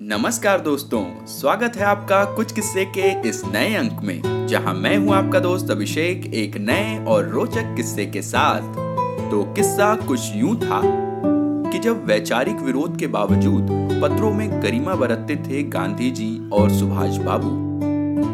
[0.00, 5.12] नमस्कार दोस्तों, स्वागत है आपका कुछ किस्से के इस नए अंक में, जहाँ मैं हूँ
[5.14, 8.60] आपका दोस्त अभिषेक, एक नए और रोचक किस्से के साथ।
[9.30, 10.80] तो किस्सा कुछ यूँ था
[11.72, 13.68] कि जब वैचारिक विरोध के बावजूद
[14.02, 17.50] पत्रों में गरिमा बरतते थे गांधी जी और सुभाष बाबू,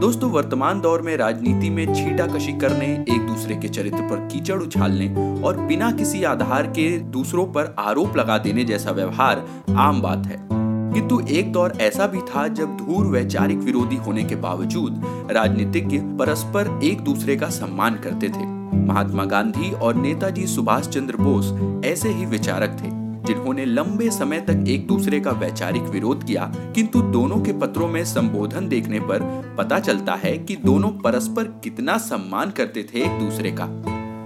[0.00, 5.42] दोस्तों वर्तमान दौर में राजनीति में छीटाकशी करने, एक दूसरे के चरित्र पर कीचड़ उछालने
[5.42, 9.46] और बिना किसी आधार के दूसरों पर आरोप लगा देने जैसा व्यवहार
[9.78, 10.49] आम बात है।
[10.94, 16.80] किंतु एक दौर ऐसा भी था जब धूर वैचारिक विरोधी होने के बावजूद राजनीतिज्ञ परस्पर
[16.84, 18.46] एक दूसरे का सम्मान करते थे।
[18.76, 21.52] महात्मा गांधी और नेताजी सुभाष चंद्र बोस
[21.84, 22.88] ऐसे ही विचारक थे,
[23.26, 28.04] जिन्होंने लंबे समय तक एक दूसरे का वैचारिक विरोध किया। किंतु दोनों के पत्रों में
[28.04, 29.20] संबोधन देखने पर
[29.58, 33.68] पता चलता है कि दोनों परस्पर कितना सम्मान करते थे एक दूसरे का।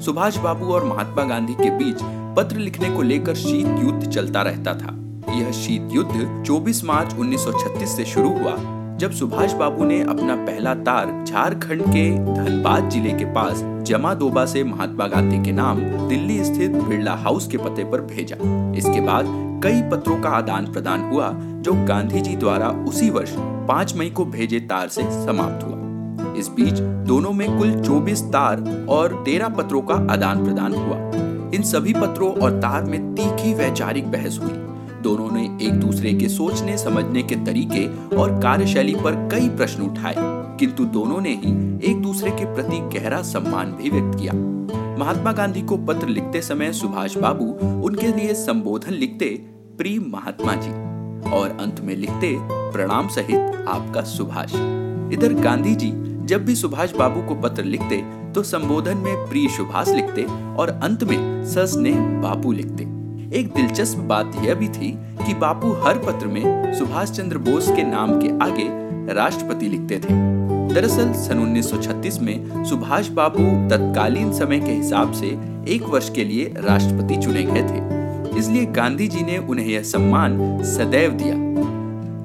[0.00, 1.98] सुभाष बाबू और महात्मा गांधी के बीच
[2.36, 5.02] पत्र लिखने को लेकर शीत युद्ध चलता रहता था।
[5.36, 8.54] यह शीत युद्ध 24 मार्च 1936 से शुरू हुआ,
[8.98, 14.44] जब सुभाष बाबू ने अपना पहला तार झारखंड के धनबाद ज़िले के पास जमा दोबा
[14.46, 18.36] से महात्मा गांधी के नाम दिल्ली स्थित बिरला हाउस के पते पर भेजा।
[18.78, 19.26] इसके बाद
[19.64, 23.34] कई पत्रों का आदान प्रदान हुआ, जो गांधी जी द्वारा उसी वर्ष
[23.68, 28.62] 5 मई को भेजे तार से समाप्त हुआ। इस बीच दोनों में कुल 24 तार
[28.88, 30.96] और 13 पत्रों का आदान प्रदान हुआ।
[31.54, 34.75] इन सभी पत्रों और तार में तीखी वैचारिक बहस हुई।
[35.06, 40.14] दोनों ने एक दूसरे के सोचने, समझने के तरीके और कार्यशैली पर कई प्रश्न उठाए,
[40.58, 41.50] किंतु दोनों ने ही
[41.90, 44.32] एक दूसरे के प्रति गहरा सम्मान भी व्यक्त किया।
[44.98, 47.46] महात्मा गांधी को पत्र लिखते समय सुभाष बाबू
[47.86, 49.28] उनके लिए संबोधन लिखते
[49.78, 50.70] प्रिय महात्मा जी
[51.30, 54.54] और अंत में लिखते प्रणाम सहित आपका सुभाष।
[55.12, 55.92] इधर गांधी जी
[56.26, 60.26] जब भी सुभाष बाबू को पत्र लिखते तो संबोधन में प्रिय सुभाष लिखते
[60.56, 62.95] और अंत में सस्ने बाबू लिखते।
[63.36, 67.82] एक दिलचस्प बात यह भी थी कि बापू हर पत्र में सुभाष चंद्र बोस के
[67.82, 68.68] नाम के आगे
[69.14, 70.08] राष्ट्रपति लिखते थे।
[70.74, 75.26] दरअसल, सन 1936 में सुभाष बाबू तत्कालीन समय के हिसाब से
[75.68, 77.96] एक वर्ष के लिए राष्ट्रपति चुने गए थे।
[78.38, 81.34] इसलिए गांधी जी ने उन्हें यह सम्मान सदैव दिया।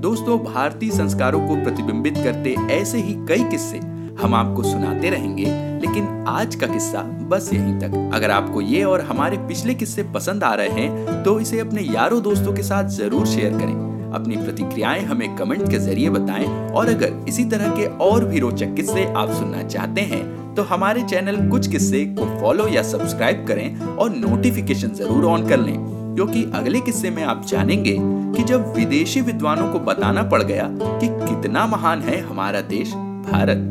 [0.00, 5.44] दोस्तों, भारतीय संस्कारों को प्रतिबिंबित करते ऐसे ही कई किस्से हम आपको सुनाते रहेंगे,
[5.80, 10.44] लेकिन आज का किस्सा बस यहीं तक। अगर आपको ये और हमारे पिछले किस्से पसंद
[10.44, 15.02] आ रहे हैं तो इसे अपने यारों दोस्तों के साथ ज़रूर शेयर करें। अपनी प्रतिक्रियाएँ
[15.04, 19.30] हमें कमेंट के ज़रिए बताएँ, और अगर इसी तरह के और भी रोचक किस्से आप
[19.30, 24.94] सुनना चाहते हैं तो हमारे चैनल कुछ किस्से को फॉलो या सब्सक्राइब करें और नोटिफिकेशन
[24.94, 25.76] ज़रूर ऑन कर लें,
[26.14, 27.96] क्योंकि अगले किस्से में आप जानेंगे
[28.36, 32.92] कि जब विदेशी विद्वानों को बताना पड़ गया कि कितना महान है हमारा देश,
[33.30, 33.70] भारत।